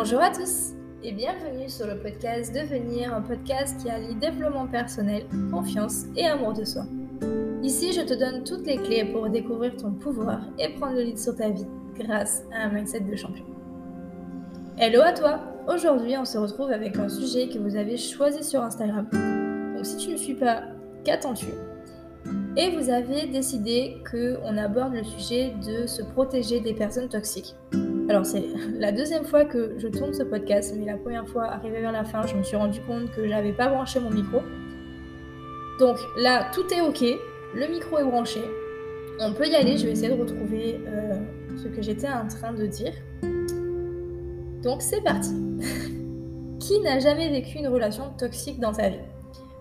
Bonjour 0.00 0.20
à 0.20 0.30
tous 0.30 0.74
et 1.02 1.10
bienvenue 1.10 1.68
sur 1.68 1.84
le 1.88 1.98
podcast 1.98 2.54
Devenir, 2.54 3.12
un 3.12 3.20
podcast 3.20 3.82
qui 3.82 3.90
allie 3.90 4.14
développement 4.14 4.68
personnel, 4.68 5.26
confiance 5.50 6.04
et 6.14 6.24
amour 6.24 6.52
de 6.52 6.64
soi. 6.64 6.84
Ici, 7.64 7.92
je 7.92 8.02
te 8.02 8.14
donne 8.14 8.44
toutes 8.44 8.64
les 8.64 8.76
clés 8.76 9.04
pour 9.06 9.28
découvrir 9.28 9.74
ton 9.74 9.90
pouvoir 9.90 10.42
et 10.56 10.68
prendre 10.74 10.94
le 10.94 11.02
lead 11.02 11.18
sur 11.18 11.34
ta 11.34 11.50
vie 11.50 11.66
grâce 11.98 12.44
à 12.52 12.66
un 12.66 12.68
mindset 12.68 13.00
de 13.00 13.16
champion. 13.16 13.44
Hello 14.76 15.00
à 15.02 15.10
toi 15.10 15.40
Aujourd'hui, 15.66 16.16
on 16.16 16.24
se 16.24 16.38
retrouve 16.38 16.70
avec 16.70 16.96
un 16.96 17.08
sujet 17.08 17.48
que 17.48 17.58
vous 17.58 17.74
avez 17.74 17.96
choisi 17.96 18.44
sur 18.44 18.62
Instagram. 18.62 19.08
Donc 19.74 19.84
si 19.84 19.96
tu 19.96 20.12
ne 20.12 20.16
suis 20.16 20.34
pas, 20.34 20.62
qu'attends-tu? 21.02 21.48
Et 22.56 22.70
vous 22.70 22.88
avez 22.88 23.26
décidé 23.26 23.96
qu'on 24.08 24.58
aborde 24.58 24.94
le 24.94 25.02
sujet 25.02 25.54
de 25.66 25.88
se 25.88 26.02
protéger 26.02 26.60
des 26.60 26.74
personnes 26.74 27.08
toxiques. 27.08 27.56
Alors 28.08 28.24
c'est 28.24 28.44
la 28.78 28.90
deuxième 28.90 29.24
fois 29.24 29.44
que 29.44 29.74
je 29.76 29.86
tourne 29.86 30.14
ce 30.14 30.22
podcast, 30.22 30.74
mais 30.78 30.86
la 30.86 30.96
première 30.96 31.28
fois, 31.28 31.44
arrivé 31.44 31.80
vers 31.80 31.92
la 31.92 32.04
fin, 32.04 32.26
je 32.26 32.34
me 32.36 32.42
suis 32.42 32.56
rendu 32.56 32.80
compte 32.80 33.10
que 33.10 33.28
j'avais 33.28 33.52
pas 33.52 33.68
branché 33.68 34.00
mon 34.00 34.10
micro. 34.10 34.40
Donc 35.78 35.98
là, 36.16 36.50
tout 36.54 36.72
est 36.72 36.80
ok, 36.80 37.04
le 37.54 37.66
micro 37.66 37.98
est 37.98 38.04
branché. 38.04 38.40
On 39.20 39.34
peut 39.34 39.46
y 39.46 39.54
aller, 39.54 39.76
je 39.76 39.84
vais 39.84 39.92
essayer 39.92 40.08
de 40.08 40.18
retrouver 40.18 40.80
euh, 40.86 41.14
ce 41.56 41.68
que 41.68 41.82
j'étais 41.82 42.08
en 42.08 42.26
train 42.26 42.54
de 42.54 42.64
dire. 42.66 42.94
Donc 44.62 44.80
c'est 44.80 45.02
parti. 45.02 45.34
Qui 46.60 46.80
n'a 46.80 47.00
jamais 47.00 47.28
vécu 47.28 47.58
une 47.58 47.68
relation 47.68 48.04
toxique 48.18 48.58
dans 48.58 48.72
sa 48.72 48.88
vie? 48.88 49.00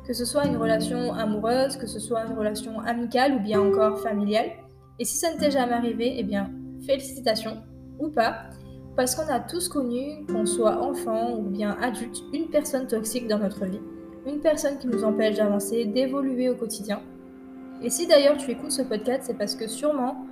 Que 0.06 0.14
ce 0.14 0.24
soit 0.24 0.46
une 0.46 0.56
relation 0.56 1.14
amoureuse, 1.14 1.76
que 1.76 1.86
ce 1.86 2.00
soit 2.00 2.26
une 2.26 2.38
relation 2.38 2.80
amicale 2.80 3.34
ou 3.34 3.40
bien 3.40 3.60
encore 3.60 4.00
familiale. 4.00 4.52
Et 5.00 5.06
si 5.06 5.18
ça 5.18 5.34
ne 5.34 5.40
t'est 5.40 5.52
jamais 5.52 5.74
arrivé, 5.74 6.16
eh 6.18 6.24
bien 6.24 6.50
félicitations, 6.86 7.58
ou 8.00 8.10
pas, 8.10 8.50
parce 8.96 9.16
qu'on 9.16 9.32
a 9.32 9.40
tous 9.40 9.70
connu, 9.70 10.26
qu'on 10.26 10.46
soit 10.46 10.82
enfant 10.82 11.38
ou 11.38 11.44
bien 11.44 11.78
adulte, 11.82 12.24
une 12.34 12.48
personne 12.48 12.88
toxique 12.88 13.28
dans 13.28 13.40
notre 13.40 13.66
vie. 13.66 13.80
Une 14.26 14.40
personne 14.40 14.78
qui 14.78 14.88
nous 14.88 15.04
empêche 15.04 15.38
d'avancer, 15.38 15.86
d'évoluer 15.86 16.50
au 16.50 16.56
quotidien. 16.56 17.02
Et 17.82 17.90
si 17.90 18.08
d'ailleurs 18.08 18.38
tu 18.38 18.50
écoutes 18.52 18.72
ce 18.72 18.82
podcast, 18.82 19.24
c'est 19.28 19.38
parce 19.38 19.56
que 19.56 19.68
sûrement, 19.68 20.26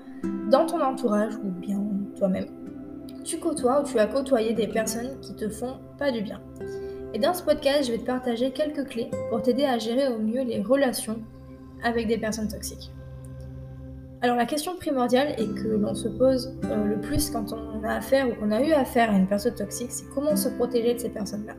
dans 0.50 0.66
ton 0.66 0.82
entourage 0.82 1.36
ou 1.36 1.50
bien 1.50 1.80
toi-même, 2.18 2.48
tu 3.24 3.38
côtoies 3.38 3.82
ou 3.82 3.84
tu 3.84 4.00
as 4.00 4.08
côtoyé 4.08 4.54
des 4.54 4.68
personnes 4.68 5.20
qui 5.22 5.36
te 5.36 5.48
font 5.48 5.78
pas 5.98 6.12
du 6.12 6.22
bien. 6.22 6.42
Et 7.14 7.20
dans 7.20 7.34
ce 7.34 7.44
podcast, 7.44 7.86
je 7.86 7.92
vais 7.92 7.98
te 8.00 8.06
partager 8.06 8.52
quelques 8.52 8.88
clés 8.90 9.10
pour 9.30 9.42
t'aider 9.42 9.66
à 9.66 9.78
gérer 9.78 10.08
au 10.08 10.20
mieux 10.20 10.44
les 10.44 10.62
relations 10.62 11.22
avec 11.84 12.08
des 12.08 12.18
personnes 12.18 12.48
toxiques. 12.48 12.92
Alors 14.26 14.38
la 14.38 14.48
question 14.48 14.76
primordiale 14.76 15.36
et 15.38 15.46
que 15.46 15.68
l'on 15.68 15.94
se 15.94 16.08
pose 16.08 16.58
euh, 16.64 16.84
le 16.84 17.00
plus 17.00 17.30
quand 17.30 17.54
on 17.54 17.84
a 17.84 17.94
affaire 17.94 18.28
ou 18.28 18.34
qu'on 18.34 18.50
a 18.50 18.60
eu 18.60 18.72
affaire 18.72 19.12
à 19.12 19.14
une 19.14 19.28
personne 19.28 19.54
toxique, 19.54 19.92
c'est 19.92 20.10
comment 20.16 20.36
se 20.36 20.50
protéger 20.50 20.96
de 20.96 21.00
ces 21.00 21.10
personnes-là. 21.10 21.54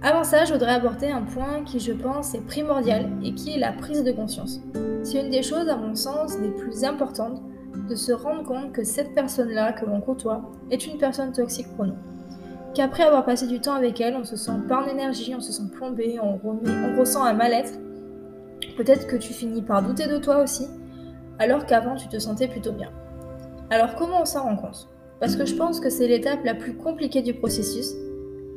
Avant 0.00 0.24
ça, 0.24 0.46
je 0.46 0.54
voudrais 0.54 0.70
aborder 0.70 1.08
un 1.08 1.20
point 1.20 1.64
qui, 1.66 1.80
je 1.80 1.92
pense, 1.92 2.34
est 2.34 2.40
primordial 2.40 3.10
et 3.22 3.34
qui 3.34 3.52
est 3.52 3.58
la 3.58 3.72
prise 3.72 4.02
de 4.04 4.10
conscience. 4.10 4.60
C'est 5.02 5.20
une 5.20 5.28
des 5.28 5.42
choses, 5.42 5.68
à 5.68 5.76
mon 5.76 5.94
sens, 5.94 6.38
les 6.38 6.48
plus 6.48 6.82
importantes 6.82 7.42
de 7.90 7.94
se 7.94 8.12
rendre 8.12 8.44
compte 8.44 8.72
que 8.72 8.82
cette 8.82 9.14
personne-là 9.14 9.74
que 9.74 9.84
l'on 9.84 10.00
côtoie 10.00 10.50
est 10.70 10.86
une 10.86 10.96
personne 10.96 11.32
toxique 11.34 11.68
pour 11.76 11.84
nous. 11.84 11.98
Qu'après 12.74 13.02
avoir 13.02 13.26
passé 13.26 13.46
du 13.46 13.60
temps 13.60 13.74
avec 13.74 14.00
elle, 14.00 14.16
on 14.16 14.24
se 14.24 14.36
sent 14.36 14.60
pas 14.66 14.82
en 14.82 14.88
énergie, 14.88 15.34
on 15.36 15.40
se 15.40 15.52
sent 15.52 15.68
plombé, 15.74 16.18
on 16.22 16.38
ressent 16.98 17.22
un 17.22 17.34
mal-être. 17.34 17.74
Peut-être 18.78 19.06
que 19.06 19.16
tu 19.16 19.34
finis 19.34 19.60
par 19.60 19.82
douter 19.82 20.06
de 20.06 20.16
toi 20.16 20.42
aussi, 20.42 20.68
alors 21.38 21.66
qu'avant 21.66 21.94
tu 21.94 22.08
te 22.08 22.18
sentais 22.18 22.48
plutôt 22.48 22.72
bien. 22.72 22.90
Alors 23.70 23.96
comment 23.96 24.22
on 24.22 24.24
s'en 24.24 24.44
rend 24.44 24.56
compte? 24.56 24.88
Parce 25.20 25.36
que 25.36 25.44
je 25.44 25.54
pense 25.54 25.80
que 25.80 25.90
c'est 25.90 26.06
l'étape 26.06 26.44
la 26.44 26.54
plus 26.54 26.76
compliquée 26.76 27.22
du 27.22 27.34
processus. 27.34 27.92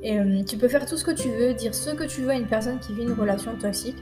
Et 0.04 0.20
euh, 0.20 0.44
tu 0.44 0.58
peux 0.58 0.68
faire 0.68 0.86
tout 0.86 0.97
ce 0.97 1.03
que 1.03 1.12
tu 1.12 1.30
veux, 1.30 1.53
dire 1.53 1.75
ce 1.75 1.92
que 1.92 2.03
tu 2.03 2.22
veux 2.22 2.30
à 2.30 2.36
une 2.36 2.47
personne 2.47 2.80
qui 2.80 2.94
vit 2.94 3.03
une 3.03 3.14
relation 3.14 3.56
toxique. 3.56 3.97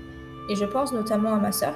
Et 0.50 0.56
je 0.56 0.66
pense 0.66 0.94
notamment 0.94 1.34
à 1.34 1.40
ma 1.40 1.52
sœur. 1.52 1.74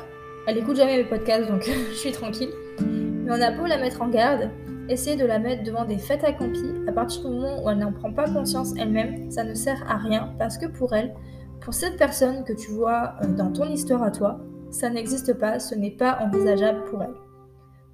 Elle 0.47 0.57
écoute 0.57 0.75
jamais 0.75 0.97
mes 0.97 1.03
podcasts, 1.05 1.49
donc 1.49 1.63
je 1.89 1.95
suis 1.95 2.11
tranquille. 2.11 2.51
Mais 2.79 3.31
on 3.31 3.41
a 3.41 3.51
beau 3.51 3.65
la 3.65 3.77
mettre 3.77 4.01
en 4.01 4.09
garde, 4.09 4.49
essayer 4.89 5.15
de 5.15 5.25
la 5.25 5.39
mettre 5.39 5.63
devant 5.63 5.85
des 5.85 5.97
fêtes 5.97 6.23
accomplies, 6.23 6.73
à 6.87 6.91
partir 6.91 7.21
du 7.23 7.29
moment 7.29 7.63
où 7.63 7.69
elle 7.69 7.77
n'en 7.77 7.93
prend 7.93 8.11
pas 8.11 8.25
conscience 8.25 8.73
elle-même, 8.77 9.31
ça 9.31 9.43
ne 9.43 9.53
sert 9.53 9.81
à 9.89 9.97
rien 9.97 10.33
parce 10.37 10.57
que 10.57 10.65
pour 10.65 10.93
elle, 10.93 11.13
pour 11.61 11.73
cette 11.73 11.97
personne 11.97 12.43
que 12.43 12.53
tu 12.53 12.71
vois 12.71 13.15
euh, 13.23 13.27
dans 13.27 13.51
ton 13.51 13.69
histoire 13.69 14.03
à 14.03 14.11
toi, 14.11 14.39
ça 14.73 14.89
n'existe 14.89 15.33
pas, 15.35 15.59
ce 15.59 15.75
n'est 15.75 15.91
pas 15.91 16.17
envisageable 16.19 16.83
pour 16.85 17.03
elle. 17.03 17.13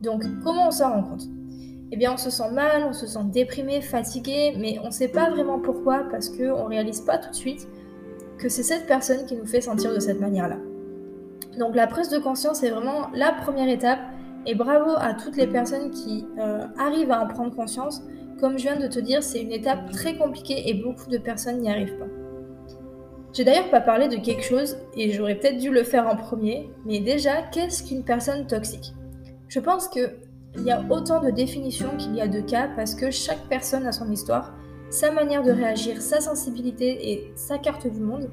Donc 0.01 0.23
comment 0.43 0.69
on 0.69 0.71
s'en 0.71 0.93
rend 0.93 1.03
compte? 1.03 1.23
Eh 1.91 1.97
bien 1.97 2.13
on 2.13 2.17
se 2.17 2.29
sent 2.29 2.51
mal, 2.51 2.85
on 2.87 2.93
se 2.93 3.05
sent 3.05 3.25
déprimé, 3.25 3.81
fatigué, 3.81 4.55
mais 4.57 4.79
on 4.81 4.87
ne 4.87 4.91
sait 4.91 5.09
pas 5.09 5.29
vraiment 5.29 5.59
pourquoi 5.59 6.05
parce 6.09 6.29
qu'on 6.29 6.63
ne 6.63 6.69
réalise 6.69 7.01
pas 7.01 7.17
tout 7.17 7.29
de 7.29 7.35
suite 7.35 7.67
que 8.37 8.47
c'est 8.47 8.63
cette 8.63 8.87
personne 8.87 9.25
qui 9.25 9.35
nous 9.35 9.45
fait 9.45 9.61
sentir 9.61 9.93
de 9.93 9.99
cette 9.99 10.21
manière-là. 10.21 10.57
Donc 11.57 11.75
la 11.75 11.87
prise 11.87 12.09
de 12.09 12.17
conscience 12.17 12.63
est 12.63 12.69
vraiment 12.69 13.09
la 13.13 13.33
première 13.33 13.67
étape 13.67 13.99
et 14.45 14.55
bravo 14.55 14.91
à 14.97 15.13
toutes 15.13 15.35
les 15.35 15.47
personnes 15.47 15.91
qui 15.91 16.25
euh, 16.39 16.65
arrivent 16.77 17.11
à 17.11 17.21
en 17.21 17.27
prendre 17.27 17.53
conscience. 17.53 18.01
Comme 18.39 18.57
je 18.57 18.63
viens 18.63 18.77
de 18.77 18.87
te 18.87 18.99
dire, 18.99 19.21
c'est 19.21 19.41
une 19.41 19.51
étape 19.51 19.91
très 19.91 20.15
compliquée 20.15 20.69
et 20.69 20.75
beaucoup 20.75 21.09
de 21.09 21.17
personnes 21.17 21.59
n'y 21.59 21.69
arrivent 21.69 21.97
pas. 21.97 22.28
J'ai 23.31 23.43
d'ailleurs 23.43 23.69
pas 23.69 23.81
parlé 23.81 24.07
de 24.07 24.17
quelque 24.17 24.43
chose, 24.43 24.77
et 24.95 25.11
j'aurais 25.11 25.35
peut-être 25.35 25.57
dû 25.57 25.69
le 25.69 25.83
faire 25.83 26.07
en 26.07 26.15
premier, 26.15 26.71
mais 26.85 26.99
déjà, 26.99 27.43
qu'est-ce 27.51 27.83
qu'une 27.83 28.03
personne 28.03 28.47
toxique? 28.47 28.93
Je 29.47 29.59
pense 29.59 29.87
qu'il 29.87 30.09
y 30.65 30.71
a 30.71 30.83
autant 30.89 31.21
de 31.21 31.29
définitions 31.29 31.89
qu'il 31.97 32.15
y 32.15 32.21
a 32.21 32.27
de 32.27 32.39
cas 32.39 32.69
parce 32.75 32.95
que 32.95 33.11
chaque 33.11 33.47
personne 33.49 33.85
a 33.85 33.91
son 33.91 34.11
histoire, 34.11 34.53
sa 34.89 35.11
manière 35.11 35.43
de 35.43 35.51
réagir, 35.51 36.01
sa 36.01 36.19
sensibilité 36.19 37.11
et 37.11 37.31
sa 37.35 37.59
carte 37.59 37.85
du 37.87 37.99
monde. 37.99 38.29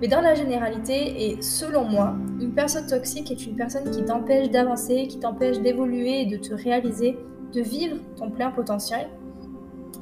Mais 0.00 0.08
dans 0.08 0.20
la 0.20 0.34
généralité, 0.34 1.30
et 1.30 1.40
selon 1.40 1.84
moi, 1.84 2.16
une 2.40 2.52
personne 2.52 2.86
toxique 2.86 3.30
est 3.30 3.46
une 3.46 3.56
personne 3.56 3.90
qui 3.90 4.04
t'empêche 4.04 4.50
d'avancer, 4.50 5.06
qui 5.08 5.20
t'empêche 5.20 5.60
d'évoluer 5.60 6.22
et 6.22 6.26
de 6.26 6.36
te 6.36 6.52
réaliser, 6.52 7.16
de 7.54 7.60
vivre 7.60 7.96
ton 8.16 8.30
plein 8.30 8.50
potentiel. 8.50 9.08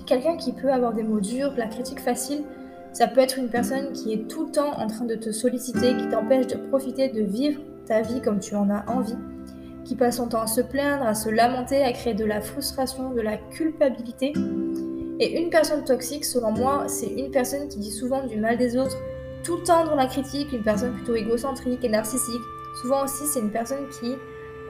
Quelqu'un 0.06 0.36
qui 0.36 0.52
peut 0.52 0.72
avoir 0.72 0.94
des 0.94 1.04
mots 1.04 1.20
durs, 1.20 1.52
la 1.56 1.66
critique 1.66 2.00
facile, 2.00 2.44
ça 2.94 3.09
peut 3.09 3.21
être 3.21 3.38
une 3.38 3.49
personne 3.49 3.93
qui 3.93 4.12
est 4.12 4.28
tout 4.28 4.47
le 4.47 4.53
temps 4.53 4.78
en 4.78 4.87
train 4.87 5.05
de 5.05 5.16
te 5.16 5.32
solliciter, 5.32 5.97
qui 5.97 6.09
t'empêche 6.09 6.47
de 6.47 6.55
profiter, 6.69 7.09
de 7.09 7.22
vivre 7.22 7.60
ta 7.87 8.03
vie 8.03 8.22
comme 8.22 8.38
tu 8.38 8.55
en 8.55 8.71
as 8.71 8.84
envie, 8.88 9.19
qui 9.84 9.97
passe 9.97 10.19
son 10.19 10.28
temps 10.28 10.43
à 10.43 10.47
se 10.47 10.60
plaindre, 10.60 11.04
à 11.04 11.12
se 11.12 11.28
lamenter, 11.28 11.83
à 11.83 11.93
créer 11.93 12.15
de 12.15 12.25
la 12.25 12.41
frustration, 12.41 13.10
de 13.10 13.21
la 13.21 13.37
culpabilité. 13.37 14.33
Et 15.19 15.41
une 15.41 15.50
personne 15.50 15.84
toxique, 15.84 16.25
selon 16.25 16.53
moi, 16.53 16.84
c'est 16.87 17.09
une 17.09 17.33
personne 17.33 17.66
qui 17.66 17.81
dit 17.81 17.91
souvent 17.91 18.25
du 18.27 18.37
mal 18.37 18.56
des 18.59 18.77
autres, 18.77 18.97
tout 19.43 19.56
le 19.56 19.65
temps 19.65 19.84
dans 19.84 19.97
la 19.97 20.06
critique, 20.06 20.53
une 20.53 20.62
personne 20.62 20.94
plutôt 20.94 21.16
égocentrique 21.16 21.83
et 21.83 21.88
narcissique. 21.88 22.43
Souvent 22.81 23.04
aussi, 23.04 23.25
c'est 23.27 23.41
une 23.41 23.50
personne 23.50 23.88
qui 24.00 24.15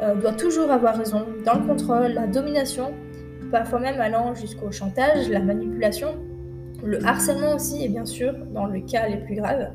euh, 0.03 0.15
doit 0.15 0.33
toujours 0.33 0.71
avoir 0.71 0.97
raison, 0.97 1.27
dans 1.45 1.55
le 1.59 1.67
contrôle, 1.67 2.13
la 2.13 2.27
domination, 2.27 2.95
parfois 3.53 3.81
même 3.81 4.01
allant 4.01 4.34
jusqu'au 4.34 4.73
chantage, 4.73 5.29
la 5.29 5.41
manipulation 5.41 6.24
le 6.84 7.05
harcèlement 7.05 7.55
aussi, 7.55 7.84
et 7.84 7.89
bien 7.89 8.05
sûr, 8.05 8.34
dans 8.53 8.67
le 8.67 8.81
cas 8.81 9.09
les 9.09 9.19
plus 9.19 9.37
graves, 9.37 9.71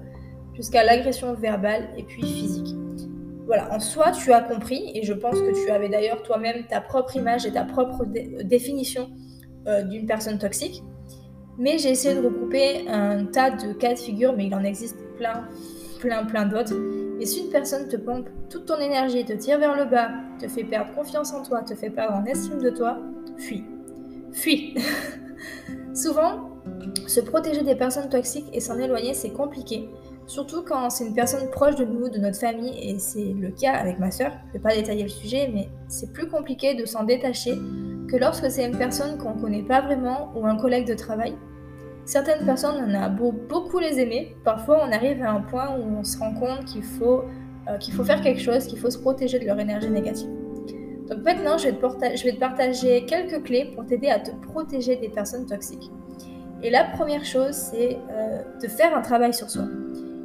jusqu'à 0.54 0.84
l'agression 0.84 1.34
verbale 1.34 1.90
et 1.98 2.04
puis 2.04 2.22
physique. 2.22 2.76
Voilà, 3.46 3.74
en 3.74 3.80
soi, 3.80 4.12
tu 4.12 4.32
as 4.32 4.42
compris, 4.42 4.92
et 4.94 5.04
je 5.04 5.14
pense 5.14 5.40
que 5.40 5.66
tu 5.66 5.72
avais 5.72 5.90
d'ailleurs 5.90 6.22
toi-même 6.22 6.66
ta 6.68 6.82
propre 6.82 7.16
image 7.16 7.46
et 7.46 7.52
ta 7.52 7.64
propre 7.64 8.06
définition 8.44 9.10
euh, 9.68 9.82
d'une 9.84 10.06
personne 10.06 10.38
toxique. 10.38 10.84
Mais 11.58 11.78
j'ai 11.78 11.90
essayé 11.90 12.16
de 12.16 12.26
regrouper 12.26 12.88
un 12.88 13.26
tas 13.26 13.50
de 13.50 13.74
cas 13.74 13.94
de 13.94 14.00
figure, 14.00 14.34
mais 14.36 14.46
il 14.46 14.56
en 14.56 14.64
existe 14.64 14.98
plein, 15.18 15.48
plein, 16.00 16.24
plein 16.26 16.46
d'autres. 16.46 16.76
Et 17.20 17.26
si 17.26 17.42
une 17.42 17.50
personne 17.50 17.88
te 17.88 17.98
pompe 17.98 18.30
toute 18.50 18.66
ton 18.66 18.80
énergie, 18.80 19.26
te 19.26 19.34
tire 19.34 19.60
vers 19.60 19.76
le 19.76 19.86
bas, 19.86 20.12
te 20.40 20.48
fait 20.48 20.64
perdre 20.64 20.94
confiance 20.94 21.34
en 21.34 21.44
toi, 21.44 21.62
te 21.64 21.76
fait 21.76 21.90
perdre 21.90 22.18
en 22.18 22.26
estime 22.26 22.62
de 22.62 22.70
toi, 22.70 22.98
fuis. 23.38 23.66
Fuis. 24.32 24.76
Souvent, 26.02 26.62
se 27.08 27.20
protéger 27.20 27.62
des 27.62 27.76
personnes 27.76 28.08
toxiques 28.08 28.48
et 28.54 28.62
s'en 28.62 28.80
éloigner, 28.80 29.14
c'est 29.14 29.32
compliqué. 29.32 29.90
Surtout 30.28 30.64
quand 30.64 30.90
c'est 30.90 31.06
une 31.06 31.14
personne 31.14 31.50
proche 31.50 31.76
de 31.76 31.84
nous, 31.84 32.08
de 32.08 32.20
notre 32.20 32.40
famille, 32.40 32.74
et 32.82 32.98
c'est 33.00 33.34
le 33.38 33.50
cas 33.50 33.74
avec 33.74 34.00
ma 34.00 34.10
soeur. 34.10 34.32
Je 34.32 34.48
ne 34.48 34.54
vais 34.54 34.60
pas 34.60 34.74
détailler 34.74 35.04
le 35.04 35.10
sujet, 35.10 35.52
mais 35.54 35.68
c'est 35.90 36.14
plus 36.14 36.30
compliqué 36.30 36.74
de 36.74 36.86
s'en 36.86 37.04
détacher 37.04 37.54
que 38.08 38.16
lorsque 38.16 38.50
c'est 38.50 38.66
une 38.66 38.78
personne 38.78 39.18
qu'on 39.18 39.36
ne 39.36 39.42
connaît 39.42 39.64
pas 39.64 39.82
vraiment 39.82 40.32
ou 40.38 40.46
un 40.46 40.56
collègue 40.56 40.88
de 40.88 40.94
travail. 40.94 41.36
Certaines 42.06 42.46
personnes, 42.46 42.82
on 42.88 42.94
a 42.94 43.10
beau 43.10 43.34
beaucoup 43.34 43.80
les 43.80 44.00
aimer, 44.00 44.38
parfois 44.46 44.80
on 44.88 44.94
arrive 44.94 45.22
à 45.22 45.32
un 45.32 45.42
point 45.42 45.76
où 45.78 45.98
on 46.00 46.06
se 46.06 46.18
rend 46.18 46.34
compte 46.34 46.64
qu'il 46.64 46.84
faut, 46.84 47.24
euh, 47.68 47.78
qu'il 47.78 47.94
faut 47.94 48.06
faire 48.06 48.22
quelque 48.22 48.42
chose, 48.42 48.68
qu'il 48.68 48.80
faut 48.80 48.90
se 48.90 49.00
protéger 49.00 49.38
de 49.38 49.46
leur 49.46 49.60
énergie 49.60 49.90
négative. 49.90 50.30
Donc 51.10 51.24
maintenant, 51.24 51.58
je 51.58 51.70
vais 51.70 52.34
te, 52.34 52.40
partager 52.40 53.06
quelques 53.06 53.44
clés 53.44 53.72
pour 53.74 53.86
t'aider 53.86 54.10
à 54.10 54.20
te 54.20 54.32
protéger 54.32 54.96
des 54.96 55.10
personnes 55.10 55.46
toxiques. 55.46 55.92
Et 56.62 56.70
la 56.70 56.84
première 56.84 57.26
chose, 57.26 57.54
c'est 57.54 57.98
euh, 58.12 58.42
de 58.62 58.68
faire 58.68 58.96
un 58.96 59.02
travail 59.02 59.34
sur 59.34 59.50
soi. 59.50 59.64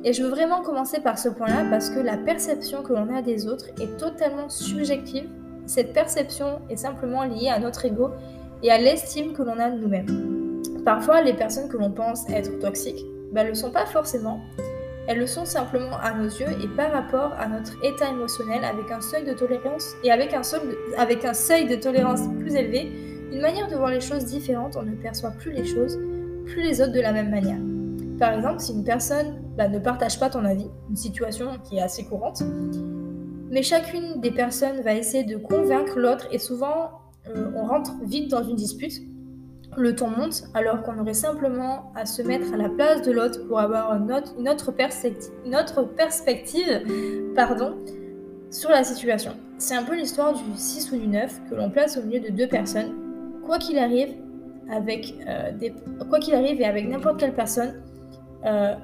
Et 0.05 0.13
je 0.13 0.23
veux 0.23 0.29
vraiment 0.29 0.61
commencer 0.61 1.01
par 1.01 1.19
ce 1.19 1.31
point-là 1.31 1.65
parce 1.71 1.89
que 1.89 1.99
la 1.99 2.19
perception 2.19 2.83
que 2.83 2.93
l'on 2.93 3.15
a 3.15 3.23
des 3.23 3.47
autres 3.47 3.69
est 3.81 3.97
totalement 3.97 4.51
subjective. 4.51 5.27
Cette 5.65 5.95
perception 5.95 6.61
est 6.69 6.77
simplement 6.77 7.25
liée 7.25 7.49
à 7.49 7.59
notre 7.59 7.87
ego 7.87 8.11
et 8.63 8.71
à 8.71 8.77
l'estime 8.77 9.33
que 9.33 9.43
l'on 9.43 9.59
a 9.59 9.71
de 9.71 9.79
nous-mêmes. 9.79 10.61
Parfois, 10.85 11.23
les 11.23 11.33
personnes 11.33 11.69
que 11.69 11.79
l'on 11.79 11.91
pense 11.91 12.29
être 12.29 12.59
toxiques 12.59 13.03
ne 13.31 13.35
ben, 13.35 13.49
le 13.49 13.55
sont 13.55 13.71
pas 13.71 13.87
forcément. 13.87 14.41
Elles 15.07 15.19
le 15.19 15.27
sont 15.27 15.45
simplement 15.45 15.99
à 15.99 16.15
nos 16.15 16.25
yeux 16.25 16.51
et 16.63 16.69
par 16.69 16.91
rapport 16.91 17.35
à 17.39 17.47
notre 17.47 17.73
état 17.85 18.09
émotionnel 18.09 18.65
avec 18.65 18.91
un 18.91 19.03
seuil 19.03 19.25
de 19.25 19.35
tolérance 19.35 19.95
et 20.03 20.11
avec 20.11 20.33
un, 20.33 20.43
seuil 20.43 21.67
de, 21.67 21.77
tolérance 21.77 22.21
plus 22.41 22.55
élevé, 22.55 22.91
une 23.31 23.41
manière 23.41 23.69
de 23.69 23.77
voir 23.77 23.91
les 23.91 24.01
choses 24.01 24.25
différentes, 24.25 24.77
on 24.77 24.83
ne 24.83 24.95
perçoit 24.95 25.33
plus 25.33 25.53
les 25.53 25.65
choses, 25.65 25.99
plus 26.47 26.63
les 26.63 26.81
autres 26.81 26.93
de 26.93 27.01
la 27.01 27.13
même 27.13 27.31
manière. 27.31 27.59
Par 28.19 28.33
exemple, 28.33 28.61
si 28.61 28.73
une 28.73 28.85
personne 28.85 29.43
ben, 29.57 29.71
ne 29.71 29.79
partage 29.79 30.19
pas 30.19 30.31
ton 30.31 30.45
avis, 30.45 30.69
une 30.89 30.97
situation 30.97 31.59
qui 31.65 31.77
est 31.77 31.83
assez 31.83 32.05
courante, 32.05 32.43
mais 33.51 33.63
chacune 33.63 34.21
des 34.21 34.31
personnes 34.31 34.81
va 34.81 34.95
essayer 34.95 35.25
de 35.25 35.37
convaincre 35.37 35.99
l'autre 35.99 36.29
et 36.31 36.39
souvent 36.39 37.03
euh, 37.29 37.51
on 37.55 37.67
rentre 37.67 37.93
vite 38.05 38.31
dans 38.31 38.43
une 38.43 38.57
dispute 38.57 38.95
le 39.77 39.95
ton 39.95 40.09
monte 40.09 40.45
alors 40.55 40.83
qu'on 40.83 40.99
aurait 40.99 41.15
simplement 41.15 41.93
à 41.95 42.07
se 42.07 42.23
mettre 42.23 42.53
à 42.53 42.57
la 42.57 42.69
place 42.69 43.03
de 43.03 43.13
l'autre 43.13 43.47
pour 43.47 43.59
avoir 43.59 43.97
une 43.97 44.49
autre, 44.49 44.73
perspective, 44.73 46.83
pardon, 47.35 47.77
sur 48.51 48.71
la 48.71 48.85
situation. 48.85 49.33
C'est 49.59 49.75
un 49.75 49.83
peu 49.83 49.97
l'histoire 49.97 50.35
du 50.35 50.43
6 50.55 50.93
ou 50.93 50.97
du 50.97 51.07
9 51.07 51.41
que 51.51 51.55
l'on 51.55 51.71
place 51.71 51.97
au 51.97 52.03
milieu 52.03 52.21
de 52.21 52.31
deux 52.31 52.49
personnes. 52.49 52.95
Quoi 53.47 53.59
qu'il 53.59 53.79
arrive, 53.79 54.15
avec 54.71 55.15
euh, 55.29 55.53
quoi 56.09 56.19
qu'il 56.19 56.35
arrive 56.35 56.61
et 56.61 56.65
avec 56.65 56.89
n'importe 56.89 57.19
quelle 57.19 57.35
personne, 57.35 57.83
euh, 58.47 58.75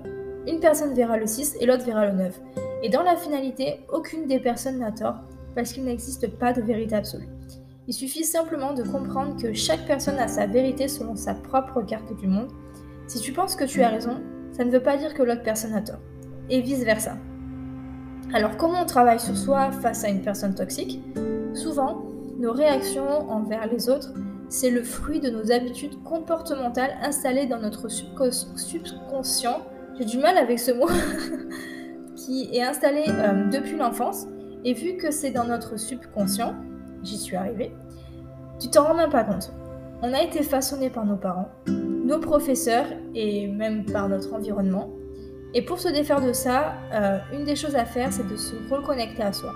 une 0.46 0.60
personne 0.60 0.94
verra 0.94 1.16
le 1.16 1.26
6 1.26 1.56
et 1.60 1.66
l'autre 1.66 1.84
verra 1.84 2.06
le 2.06 2.12
9. 2.12 2.40
Et 2.82 2.88
dans 2.88 3.02
la 3.02 3.16
finalité, 3.16 3.81
aucune 3.92 4.26
des 4.26 4.38
personnes 4.38 4.78
n'a 4.78 4.92
tort 4.92 5.16
parce 5.54 5.72
qu'il 5.72 5.84
n'existe 5.84 6.38
pas 6.38 6.52
de 6.52 6.62
vérité 6.62 6.94
absolue. 6.94 7.28
Il 7.88 7.94
suffit 7.94 8.25
simplement 8.25 8.73
de 8.73 8.82
comprendre 8.82 9.41
que 9.41 9.53
chaque 9.53 9.87
personne 9.87 10.19
a 10.19 10.29
sa 10.29 10.47
vérité 10.47 10.88
selon 10.88 11.17
sa 11.17 11.35
propre 11.35 11.82
carte 11.82 12.17
du 12.17 12.27
monde. 12.27 12.49
Si 13.06 13.21
tu 13.21 13.32
penses 13.32 13.56
que 13.56 13.65
tu 13.65 13.82
as 13.82 13.88
raison, 13.88 14.21
ça 14.53 14.65
ne 14.65 14.71
veut 14.71 14.82
pas 14.82 14.97
dire 14.97 15.15
que 15.15 15.23
l'autre 15.23 15.43
personne 15.43 15.75
a 15.75 15.81
tort. 15.81 16.00
Et 16.49 16.61
vice-versa. 16.61 17.17
Alors 18.32 18.56
comment 18.56 18.82
on 18.82 18.87
travaille 18.87 19.21
sur 19.21 19.37
soi 19.37 19.73
face 19.73 20.05
à 20.05 20.09
une 20.09 20.23
personne 20.23 20.55
toxique? 20.55 21.00
Souvent, 21.55 22.05
nos 22.38 22.53
réactions 22.53 23.31
envers 23.31 23.67
les 23.67 23.88
autres, 23.88 24.12
c'est 24.49 24.71
le 24.71 24.83
fruit 24.83 25.21
de 25.21 25.31
nos 25.31 25.50
habitudes 25.50 26.03
comportementales 26.05 26.97
installées 27.03 27.47
dans 27.47 27.59
notre 27.59 27.88
subconscient. 27.88 29.62
J'ai 29.99 30.05
du 30.05 30.19
mal 30.19 30.38
avec 30.38 30.59
ce 30.59 30.73
mot. 30.73 30.88
qui 32.25 32.49
est 32.53 32.62
installé 32.62 33.05
euh, 33.09 33.49
depuis 33.50 33.76
l'enfance. 33.76 34.26
Et 34.65 34.75
vu 34.75 34.97
que 34.97 35.11
c'est 35.11 35.31
dans 35.31 35.44
notre 35.44 35.79
subconscient, 35.79 36.55
j'y 37.02 37.19
suis 37.19 37.37
arrivée, 37.37 37.73
tu 38.58 38.69
t'en 38.69 38.85
rends 38.85 38.94
même 38.94 39.11
pas 39.11 39.25
compte. 39.25 39.52
On 40.02 40.12
a 40.12 40.23
été 40.23 40.43
façonné 40.43 40.91
par 40.91 41.05
nos 41.05 41.17
parents, 41.17 41.49
nos 41.67 42.19
professeurs 42.19 42.87
et 43.14 43.47
même 43.49 43.85
par 43.85 44.08
notre 44.08 44.32
environnement. 44.35 44.91
Et 45.52 45.62
pour 45.62 45.81
se 45.81 45.88
défaire 45.88 46.20
de 46.20 46.32
ça, 46.32 46.75
euh, 46.93 47.19
une 47.32 47.44
des 47.44 47.56
choses 47.56 47.75
à 47.75 47.85
faire, 47.85 48.12
c'est 48.12 48.26
de 48.26 48.37
se 48.37 48.55
reconnecter 48.70 49.23
à 49.23 49.32
soi. 49.32 49.52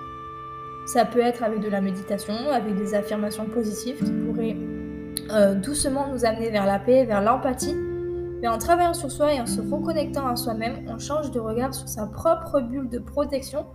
Ça 0.85 1.05
peut 1.05 1.19
être 1.19 1.43
avec 1.43 1.61
de 1.61 1.69
la 1.69 1.81
méditation, 1.81 2.35
avec 2.51 2.75
des 2.75 2.93
affirmations 2.93 3.45
positives 3.45 4.03
qui 4.03 4.11
pourraient 4.11 4.57
euh, 5.31 5.55
doucement 5.55 6.07
nous 6.11 6.25
amener 6.25 6.51
vers 6.51 6.65
la 6.65 6.79
paix, 6.79 7.05
vers 7.05 7.21
l'empathie. 7.21 7.75
Mais 8.41 8.47
en 8.47 8.57
travaillant 8.57 8.93
sur 8.93 9.09
soi 9.09 9.33
et 9.33 9.41
en 9.41 9.45
se 9.45 9.61
reconnectant 9.61 10.27
à 10.27 10.35
soi-même, 10.35 10.85
on 10.87 10.99
change 10.99 11.31
de 11.31 11.39
regard 11.39 11.73
sur 11.73 11.87
sa 11.87 12.05
propre 12.05 12.59
bulle 12.61 12.89
de 12.89 12.99
protection 12.99 13.65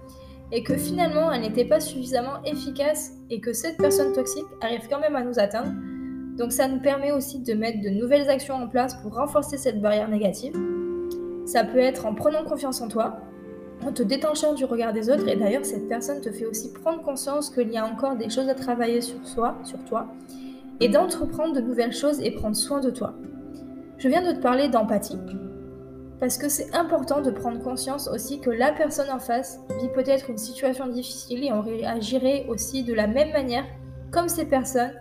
et 0.52 0.62
que 0.62 0.76
finalement 0.76 1.30
elle 1.30 1.42
n'était 1.42 1.64
pas 1.64 1.80
suffisamment 1.80 2.42
efficace 2.44 3.12
et 3.30 3.40
que 3.40 3.52
cette 3.52 3.76
personne 3.76 4.12
toxique 4.12 4.46
arrive 4.60 4.86
quand 4.88 5.00
même 5.00 5.16
à 5.16 5.22
nous 5.22 5.38
atteindre. 5.38 5.72
Donc 6.36 6.52
ça 6.52 6.68
nous 6.68 6.80
permet 6.80 7.12
aussi 7.12 7.40
de 7.40 7.54
mettre 7.54 7.80
de 7.80 7.90
nouvelles 7.90 8.28
actions 8.28 8.54
en 8.54 8.68
place 8.68 8.94
pour 9.02 9.14
renforcer 9.14 9.58
cette 9.58 9.80
barrière 9.80 10.08
négative. 10.08 10.54
Ça 11.46 11.64
peut 11.64 11.78
être 11.78 12.06
en 12.06 12.14
prenant 12.14 12.44
confiance 12.44 12.80
en 12.80 12.88
toi, 12.88 13.20
en 13.84 13.92
te 13.92 14.02
détachant 14.02 14.54
du 14.54 14.64
regard 14.64 14.92
des 14.92 15.10
autres 15.10 15.28
et 15.28 15.36
d'ailleurs 15.36 15.64
cette 15.64 15.88
personne 15.88 16.20
te 16.20 16.30
fait 16.30 16.46
aussi 16.46 16.72
prendre 16.72 17.02
conscience 17.02 17.50
qu'il 17.50 17.70
y 17.70 17.76
a 17.76 17.84
encore 17.84 18.16
des 18.16 18.30
choses 18.30 18.48
à 18.48 18.54
travailler 18.54 19.00
sur 19.00 19.26
soi, 19.26 19.56
sur 19.64 19.82
toi 19.84 20.08
et 20.80 20.88
d'entreprendre 20.88 21.54
de 21.54 21.60
nouvelles 21.60 21.92
choses 21.92 22.20
et 22.20 22.30
prendre 22.30 22.56
soin 22.56 22.80
de 22.80 22.90
toi. 22.90 23.14
Je 23.98 24.08
viens 24.08 24.22
de 24.22 24.34
te 24.34 24.40
parler 24.40 24.68
d'empathie 24.68 25.18
parce 26.20 26.36
que 26.36 26.50
c'est 26.50 26.74
important 26.74 27.22
de 27.22 27.30
prendre 27.30 27.62
conscience 27.62 28.06
aussi 28.06 28.40
que 28.40 28.50
la 28.50 28.72
personne 28.72 29.10
en 29.10 29.18
face 29.18 29.58
vit 29.80 29.88
peut-être 29.88 30.28
une 30.28 30.36
situation 30.36 30.86
difficile 30.86 31.42
et 31.44 31.50
on 31.50 31.62
réagirait 31.62 32.44
aussi 32.48 32.84
de 32.84 32.92
la 32.92 33.06
même 33.06 33.32
manière 33.32 33.64
comme 34.12 34.28
ces 34.28 34.44
personnes 34.44 34.92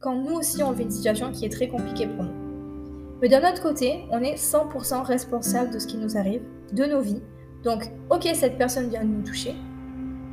quand 0.00 0.14
nous 0.14 0.36
aussi 0.36 0.62
on 0.62 0.70
vit 0.70 0.84
une 0.84 0.90
situation 0.90 1.32
qui 1.32 1.44
est 1.44 1.48
très 1.48 1.66
compliquée 1.66 2.06
pour 2.06 2.24
nous. 2.24 3.18
Mais 3.20 3.28
d'un 3.28 3.40
autre 3.40 3.60
côté, 3.60 4.04
on 4.12 4.20
est 4.20 4.36
100% 4.36 5.02
responsable 5.02 5.72
de 5.72 5.80
ce 5.80 5.88
qui 5.88 5.96
nous 5.96 6.16
arrive, 6.16 6.42
de 6.72 6.84
nos 6.84 7.00
vies. 7.00 7.22
Donc, 7.64 7.90
ok, 8.10 8.28
cette 8.34 8.56
personne 8.56 8.88
vient 8.88 9.02
de 9.02 9.08
nous 9.08 9.22
toucher, 9.22 9.56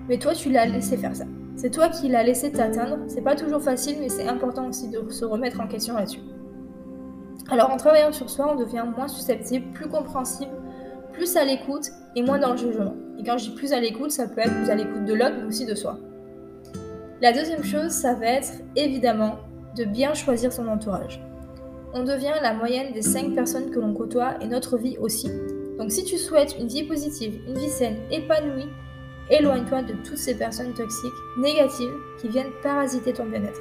mais 0.08 0.20
toi 0.20 0.36
tu 0.36 0.52
l'as 0.52 0.68
laissé 0.68 0.96
faire 0.96 1.16
ça. 1.16 1.26
C'est 1.56 1.72
toi 1.72 1.90
qui 1.90 2.10
l'as 2.10 2.24
laissé 2.24 2.52
t'atteindre. 2.52 3.00
C'est 3.08 3.24
pas 3.24 3.36
toujours 3.36 3.62
facile, 3.62 3.96
mais 4.00 4.10
c'est 4.10 4.28
important 4.28 4.68
aussi 4.68 4.90
de 4.90 5.10
se 5.10 5.26
remettre 5.26 5.60
en 5.62 5.68
question 5.68 5.96
là-dessus. 5.96 6.20
Alors 7.50 7.72
en 7.72 7.78
travaillant 7.78 8.12
sur 8.12 8.30
soi, 8.30 8.52
on 8.52 8.56
devient 8.56 8.84
moins 8.96 9.08
susceptible, 9.08 9.72
plus 9.74 9.88
compréhensible, 9.88 10.52
plus 11.14 11.38
à 11.38 11.46
l'écoute 11.46 11.90
et 12.16 12.24
moins 12.24 12.40
dans 12.40 12.52
le 12.52 12.58
jugement. 12.58 12.96
Et 13.20 13.24
quand 13.24 13.38
je 13.38 13.50
dis 13.50 13.56
plus 13.56 13.72
à 13.72 13.80
l'écoute, 13.80 14.12
ça 14.12 14.28
peut 14.28 14.42
être 14.42 14.54
plus 14.54 14.70
à 14.70 14.76
l'écoute 14.76 15.06
de 15.06 15.14
l'autre, 15.14 15.36
mais 15.40 15.46
aussi 15.46 15.66
de 15.66 15.76
soi. 15.76 15.98
La 17.22 17.32
deuxième 17.32 17.64
chose, 17.64 17.92
ça 17.92 18.14
va 18.14 18.26
être 18.26 18.52
évidemment 18.76 19.38
de 19.78 19.86
bien 19.86 20.14
choisir 20.14 20.52
son 20.52 20.68
entourage. 20.68 21.22
On 21.94 22.04
devient 22.04 22.34
la 22.42 22.54
moyenne 22.54 22.92
des 22.94 23.02
5 23.02 23.34
personnes 23.34 23.70
que 23.70 23.80
l'on 23.80 23.94
côtoie 23.94 24.36
et 24.42 24.48
notre 24.48 24.78
vie 24.78 24.98
aussi. 24.98 25.30
Donc 25.78 25.92
si 25.92 26.04
tu 26.04 26.18
souhaites 26.18 26.56
une 26.60 26.68
vie 26.68 26.84
positive, 26.84 27.40
une 27.48 27.58
vie 27.58 27.70
saine, 27.70 27.98
épanouie, 28.12 28.68
éloigne-toi 29.30 29.84
de 29.84 29.94
toutes 30.04 30.18
ces 30.18 30.36
personnes 30.36 30.74
toxiques, 30.74 31.12
négatives, 31.38 31.94
qui 32.20 32.28
viennent 32.28 32.52
parasiter 32.62 33.14
ton 33.14 33.26
bien-être. 33.26 33.60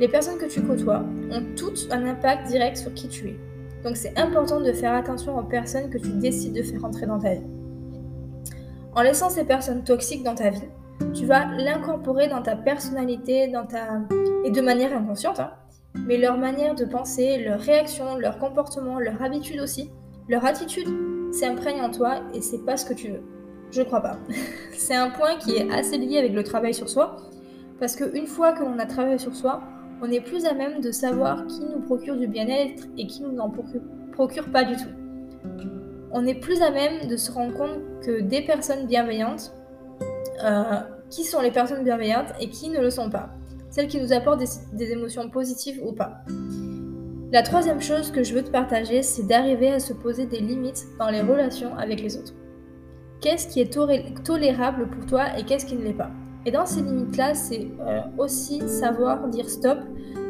Les 0.00 0.06
personnes 0.06 0.38
que 0.38 0.46
tu 0.46 0.62
côtoies 0.62 1.02
ont 1.32 1.42
toutes 1.56 1.88
un 1.90 2.06
impact 2.06 2.46
direct 2.46 2.76
sur 2.76 2.94
qui 2.94 3.08
tu 3.08 3.28
es. 3.30 3.36
Donc 3.82 3.96
c'est 3.96 4.16
important 4.16 4.60
de 4.60 4.72
faire 4.72 4.94
attention 4.94 5.36
aux 5.36 5.42
personnes 5.42 5.90
que 5.90 5.98
tu 5.98 6.10
décides 6.10 6.54
de 6.54 6.62
faire 6.62 6.84
entrer 6.84 7.06
dans 7.06 7.18
ta 7.18 7.34
vie. 7.34 7.46
En 8.94 9.02
laissant 9.02 9.28
ces 9.28 9.44
personnes 9.44 9.82
toxiques 9.82 10.22
dans 10.22 10.36
ta 10.36 10.50
vie, 10.50 10.68
tu 11.14 11.26
vas 11.26 11.46
l'incorporer 11.56 12.28
dans 12.28 12.42
ta 12.42 12.54
personnalité, 12.54 13.48
dans 13.48 13.66
ta 13.66 14.00
et 14.44 14.50
de 14.50 14.60
manière 14.60 14.96
inconsciente. 14.96 15.40
Hein. 15.40 15.50
Mais 16.06 16.16
leur 16.16 16.38
manière 16.38 16.76
de 16.76 16.84
penser, 16.84 17.38
leurs 17.38 17.60
réactions, 17.60 18.16
leur 18.16 18.38
comportement, 18.38 19.00
leur 19.00 19.20
habitude 19.20 19.60
aussi, 19.60 19.90
leur 20.28 20.44
attitude 20.44 20.88
s'imprègne 21.32 21.82
en 21.82 21.90
toi 21.90 22.20
et 22.34 22.40
c'est 22.40 22.64
pas 22.64 22.76
ce 22.76 22.86
que 22.86 22.94
tu 22.94 23.08
veux. 23.08 23.22
Je 23.72 23.82
crois 23.82 24.00
pas. 24.00 24.16
c'est 24.72 24.94
un 24.94 25.10
point 25.10 25.36
qui 25.38 25.56
est 25.56 25.70
assez 25.72 25.98
lié 25.98 26.18
avec 26.18 26.34
le 26.34 26.44
travail 26.44 26.72
sur 26.72 26.88
soi 26.88 27.16
parce 27.80 27.96
qu'une 27.96 28.26
fois 28.26 28.52
que 28.52 28.62
l'on 28.62 28.78
a 28.78 28.86
travaillé 28.86 29.18
sur 29.18 29.34
soi, 29.34 29.60
on 30.02 30.10
est 30.10 30.20
plus 30.20 30.44
à 30.44 30.54
même 30.54 30.80
de 30.80 30.90
savoir 30.90 31.46
qui 31.46 31.60
nous 31.60 31.80
procure 31.80 32.16
du 32.16 32.26
bien-être 32.26 32.84
et 32.96 33.06
qui 33.06 33.22
nous 33.22 33.32
n'en 33.32 33.50
procure, 33.50 34.50
pas 34.50 34.64
du 34.64 34.76
tout. 34.76 34.88
On 36.12 36.26
est 36.26 36.34
plus 36.34 36.62
à 36.62 36.70
même 36.70 37.08
de 37.08 37.16
se 37.16 37.30
rendre 37.30 37.54
compte 37.54 37.80
que 38.02 38.20
des 38.20 38.42
personnes 38.42 38.86
bienveillantes, 38.86 39.52
euh, 40.44 40.80
qui 41.10 41.24
sont 41.24 41.40
les 41.40 41.50
personnes 41.50 41.84
bienveillantes 41.84 42.32
et 42.40 42.48
qui 42.48 42.68
ne 42.68 42.80
le 42.80 42.90
sont 42.90 43.10
pas. 43.10 43.30
Celles 43.70 43.88
qui 43.88 44.00
nous 44.00 44.12
apportent 44.12 44.42
des, 44.72 44.92
émotions 44.92 45.28
positives 45.28 45.80
ou 45.84 45.92
pas. 45.92 46.22
La 47.30 47.42
troisième 47.42 47.82
chose 47.82 48.10
que 48.10 48.22
je 48.22 48.34
veux 48.34 48.42
te 48.42 48.50
partager, 48.50 49.02
c'est 49.02 49.26
d'arriver 49.26 49.70
à 49.70 49.80
se 49.80 49.92
poser 49.92 50.26
des 50.26 50.40
limites 50.40 50.86
dans 50.98 51.10
les 51.10 51.20
relations 51.20 51.76
avec 51.76 52.00
les 52.00 52.16
autres. 52.16 52.34
Qu'est-ce 53.20 53.48
qui 53.48 53.60
est 53.60 53.72
tolérable 54.24 54.88
pour 54.88 55.04
toi 55.04 55.38
et 55.38 55.44
qu'est-ce 55.44 55.66
qui 55.66 55.76
ne 55.76 55.82
l'est 55.82 55.92
pas? 55.92 56.10
Et 56.46 56.50
dans 56.50 56.66
ces 56.66 56.82
limites-là, 56.82 57.34
c'est 57.34 57.68
euh, 57.80 58.00
aussi 58.16 58.66
savoir 58.68 59.26
dire 59.28 59.48
stop 59.48 59.78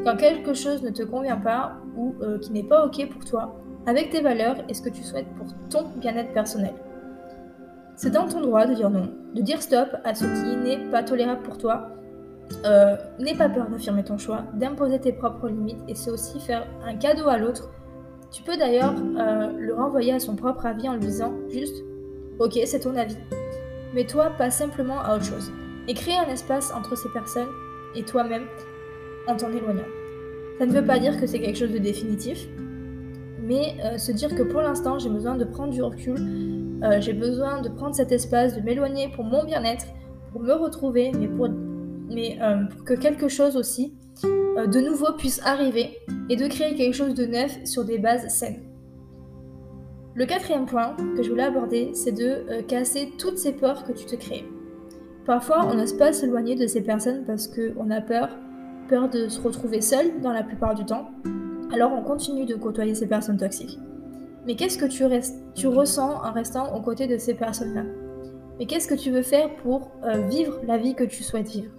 quand 0.04 0.16
quelque 0.16 0.54
chose 0.54 0.82
ne 0.82 0.90
te 0.90 1.02
convient 1.02 1.36
pas 1.36 1.76
ou 1.96 2.14
euh, 2.22 2.38
qui 2.38 2.52
n'est 2.52 2.62
pas 2.62 2.86
OK 2.86 3.08
pour 3.10 3.24
toi, 3.24 3.60
avec 3.86 4.10
tes 4.10 4.20
valeurs 4.20 4.56
et 4.68 4.74
ce 4.74 4.82
que 4.82 4.88
tu 4.88 5.02
souhaites 5.02 5.28
pour 5.36 5.46
ton 5.70 5.88
bien-être 5.96 6.32
personnel. 6.32 6.74
C'est 7.94 8.10
dans 8.10 8.28
ton 8.28 8.40
droit 8.40 8.66
de 8.66 8.74
dire 8.74 8.90
non, 8.90 9.10
de 9.34 9.42
dire 9.42 9.60
stop 9.60 9.88
à 10.04 10.14
ce 10.14 10.24
qui 10.24 10.56
n'est 10.56 10.90
pas 10.90 11.02
tolérable 11.02 11.42
pour 11.42 11.58
toi. 11.58 11.88
Euh, 12.64 12.96
N'aie 13.18 13.34
pas 13.34 13.48
peur 13.48 13.68
d'affirmer 13.68 14.04
ton 14.04 14.16
choix, 14.16 14.44
d'imposer 14.54 15.00
tes 15.00 15.12
propres 15.12 15.48
limites 15.48 15.82
et 15.88 15.94
c'est 15.94 16.10
aussi 16.10 16.40
faire 16.40 16.66
un 16.86 16.96
cadeau 16.96 17.28
à 17.28 17.36
l'autre. 17.36 17.70
Tu 18.30 18.42
peux 18.42 18.56
d'ailleurs 18.56 18.94
le 18.94 19.72
renvoyer 19.74 20.12
à 20.12 20.18
son 20.18 20.36
propre 20.36 20.66
avis 20.66 20.88
en 20.88 20.94
lui 20.94 21.00
disant 21.00 21.32
juste 21.48 21.82
Ok, 22.38 22.58
c'est 22.66 22.80
ton 22.80 22.94
avis. 22.94 23.16
Mais 23.94 24.04
toi, 24.04 24.30
pas 24.36 24.50
simplement 24.50 25.00
à 25.00 25.16
autre 25.16 25.24
chose 25.24 25.50
et 25.88 25.95
créer 25.95 26.16
un 26.16 26.28
espace 26.28 26.73
entre 26.73 26.97
ces 26.97 27.09
personnes 27.09 27.49
et 27.97 28.04
toi-même 28.04 28.45
en 29.26 29.37
t'en 29.37 29.50
éloignant. 29.50 29.88
Ça 30.59 30.66
ne 30.66 30.73
veut 30.73 30.85
pas 30.85 30.99
dire 30.99 31.18
que 31.18 31.26
c'est 31.26 31.40
quelque 31.40 31.59
chose 31.59 31.73
de 31.73 31.78
définitif, 31.78 32.47
mais 33.42 33.76
euh, 33.85 33.97
se 33.97 34.12
dire 34.12 34.35
que 34.35 34.42
pour 34.42 34.61
l'instant 34.61 34.99
j'ai 34.99 35.09
besoin 35.09 35.37
de 35.37 35.45
prendre 35.45 35.73
du 35.73 35.83
recul, 35.83 36.16
euh, 36.83 37.00
j'ai 37.00 37.14
besoin 37.14 37.62
de 37.62 37.68
prendre 37.68 37.95
cet 37.95 38.12
espace, 38.12 38.54
de 38.54 38.61
m'éloigner 38.61 39.09
pour 39.09 39.25
mon 39.25 39.45
bien-être, 39.45 39.87
pour 40.33 40.42
me 40.42 40.52
retrouver, 40.52 41.12
mais 41.18 41.28
pour, 41.28 41.47
euh, 41.47 42.64
pour 42.71 42.85
que 42.85 42.95
quelque 42.95 43.28
chose 43.28 43.57
aussi 43.57 43.95
de 44.23 44.80
nouveau 44.80 45.12
puisse 45.16 45.40
arriver 45.45 45.97
et 46.28 46.35
de 46.35 46.49
créer 46.49 46.75
quelque 46.75 46.95
chose 46.95 47.14
de 47.14 47.25
neuf 47.25 47.57
sur 47.64 47.85
des 47.85 47.99
bases 47.99 48.26
saines. 48.28 48.64
Le 50.16 50.26
quatrième 50.26 50.66
point 50.66 50.97
que 51.16 51.23
je 51.23 51.30
voulais 51.30 51.45
aborder, 51.45 51.92
c'est 51.95 52.11
de 52.11 52.62
casser 52.62 53.12
toutes 53.16 53.38
ces 53.38 53.52
peurs 53.52 53.85
que 53.85 53.92
tu 53.92 54.04
te 54.04 54.16
crées. 54.16 54.45
Parfois, 55.28 55.66
on 55.70 55.75
n'ose 55.75 55.92
pas 55.92 56.14
s'éloigner 56.14 56.54
de 56.54 56.66
ces 56.66 56.80
personnes 56.80 57.25
parce 57.26 57.49
qu'on 57.49 57.90
a 57.90 58.00
peur, 58.00 58.30
peur 58.88 59.11
de 59.11 59.28
se 59.28 59.38
retrouver 59.42 59.82
seul 59.82 60.23
dans 60.23 60.32
la 60.32 60.42
plupart 60.42 60.75
du 60.75 60.87
temps. 60.87 61.11
Alors 61.70 61.92
on 61.92 62.00
continue 62.00 62.47
de 62.47 62.54
côtoyer 62.54 62.94
ces 62.94 63.06
personnes 63.06 63.37
toxiques. 63.37 63.78
Mais 64.47 64.56
qu'est-ce 64.56 64.78
que 64.78 64.87
tu, 64.87 65.66
ressens 65.66 66.25
en 66.25 66.32
restant 66.32 66.75
aux 66.75 66.80
côtés 66.80 67.06
de 67.06 67.18
ces 67.18 67.35
personnes-là? 67.35 67.82
Mais 68.58 68.64
qu'est-ce 68.64 68.88
que 68.88 68.94
tu 68.94 69.11
veux 69.11 69.20
faire 69.20 69.54
pour 69.56 69.90
euh, 70.02 70.26
vivre 70.28 70.61
la 70.66 70.78
vie 70.78 70.94
que 70.94 71.04
tu 71.04 71.23
souhaites 71.23 71.50
vivre? 71.50 71.73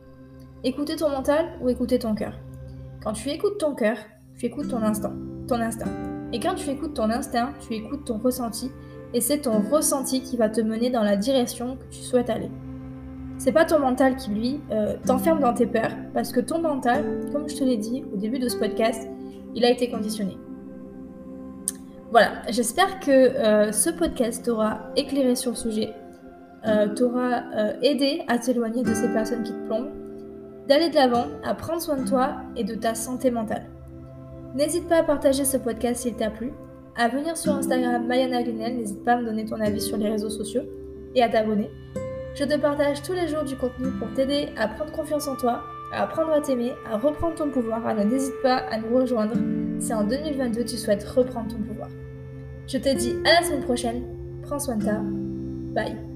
Écouter 0.64 0.96
ton 0.96 1.10
mental 1.10 1.48
ou 1.60 1.70
écouter 1.70 1.98
ton 1.98 2.14
cœur 2.14 2.34
Quand 3.04 3.14
tu 3.14 3.30
écoutes 3.30 3.58
ton 3.58 3.74
cœur, 3.74 3.98
tu 4.38 4.46
écoutes 4.46 4.68
ton 4.68 4.84
instinct, 4.84 5.16
ton 5.48 5.56
instinct. 5.56 5.90
Et 6.34 6.40
quand 6.40 6.54
tu 6.54 6.70
écoutes 6.70 6.94
ton 6.94 7.10
instinct, 7.10 7.54
tu 7.68 7.74
écoutes 7.74 8.06
ton 8.06 8.20
ressenti, 8.20 8.70
et 9.16 9.22
c'est 9.22 9.40
ton 9.40 9.60
ressenti 9.60 10.22
qui 10.22 10.38
va 10.38 10.50
te 10.50 10.62
mener 10.62 10.92
dans 10.92 11.04
la 11.04 11.18
direction 11.18 11.78
que 11.78 11.86
tu 11.90 12.02
souhaites 12.02 12.30
aller. 12.30 12.52
C'est 13.40 13.54
pas 13.54 13.64
ton 13.64 13.80
mental 13.80 14.18
qui, 14.18 14.32
lui, 14.32 14.60
euh, 14.70 14.98
t'enferme 15.06 15.40
dans 15.40 15.54
tes 15.54 15.66
peurs, 15.66 15.94
parce 16.14 16.34
que 16.34 16.42
ton 16.42 16.60
mental, 16.60 17.06
comme 17.32 17.48
je 17.48 17.56
te 17.56 17.64
l'ai 17.64 17.78
dit 17.78 18.04
au 18.14 18.18
début 18.18 18.38
de 18.38 18.50
ce 18.50 18.58
podcast, 18.58 19.10
il 19.56 19.64
a 19.64 19.70
été 19.70 19.90
conditionné. 19.90 20.38
Voilà, 22.12 22.42
j'espère 22.50 23.00
que 23.00 23.12
euh, 23.12 23.72
ce 23.72 23.92
podcast 23.92 24.44
t'aura 24.46 24.92
éclairé 24.98 25.36
sur 25.36 25.52
le 25.52 25.56
sujet, 25.56 25.94
euh, 26.68 26.94
t'aura 26.94 27.44
aidé 27.82 28.24
à 28.28 28.40
t'éloigner 28.40 28.84
de 28.84 28.94
ces 28.94 29.08
personnes 29.14 29.44
qui 29.44 29.54
te 29.54 29.68
plombent, 29.68 29.92
d'aller 30.68 30.90
de 30.90 30.96
l'avant, 30.96 31.28
à 31.46 31.54
prendre 31.54 31.82
soin 31.82 31.96
de 31.96 32.08
toi 32.08 32.42
et 32.58 32.66
de 32.66 32.76
ta 32.76 32.94
santé 32.94 33.32
mentale. 33.32 33.68
N'hésite 34.54 34.90
pas 34.90 34.98
à 34.98 35.04
partager 35.04 35.46
ce 35.46 35.56
podcast 35.56 36.02
s'il 36.02 36.16
t'a 36.16 36.30
plu, 36.30 36.52
à 36.98 37.08
venir 37.08 37.38
sur 37.38 37.54
Instagram 37.54 38.06
Mayana 38.06 38.44
n'hésite 38.44 39.06
pas 39.06 39.14
à 39.14 39.22
me 39.22 39.26
donner 39.26 39.46
ton 39.46 39.62
avis 39.62 39.80
sur 39.80 39.96
les 39.96 40.10
réseaux 40.10 40.30
sociaux 40.30 40.64
et 41.16 41.24
à 41.24 41.30
t'abonner. 41.30 41.70
Je 42.40 42.46
te 42.46 42.58
partage 42.58 43.02
tous 43.02 43.12
les 43.12 43.28
jours 43.28 43.44
du 43.44 43.58
contenu 43.58 43.90
pour 44.00 44.14
t'aider 44.14 44.54
à 44.56 44.70
prendre 44.70 44.94
confiance 44.94 45.28
en 45.28 45.36
toi, 45.36 45.62
à 45.92 46.04
apprendre 46.04 46.32
à 46.32 46.40
t'aimer, 46.40 46.74
à 46.90 46.96
reprendre 46.96 47.36
ton 47.36 47.50
pouvoir. 47.50 47.86
Alors 47.86 48.06
n'hésite 48.06 48.42
pas 48.42 48.56
à 48.56 48.78
nous 48.78 48.96
rejoindre 48.96 49.36
si 49.78 49.94
en 49.94 50.06
2022 50.06 50.64
tu 50.64 50.78
souhaites 50.78 51.04
reprendre 51.04 51.50
ton 51.50 51.62
pouvoir. 51.62 51.90
Je 52.66 52.78
te 52.78 52.96
dis 52.96 53.18
à 53.26 53.42
la 53.42 53.46
semaine 53.46 53.64
prochaine. 53.64 54.04
Prends 54.44 54.60
soin 54.60 54.78
de 54.78 54.84
toi. 54.84 55.02
Bye. 55.74 56.09